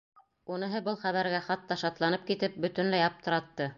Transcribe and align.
Уныһы, 0.53 0.79
был 0.87 0.97
хәбәргә 1.03 1.41
хатта 1.49 1.79
шатланып 1.83 2.25
китеп, 2.31 2.57
бөтөнләй 2.65 3.07
аптыратты. 3.11 3.69